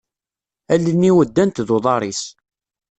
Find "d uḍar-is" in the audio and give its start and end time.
1.67-2.23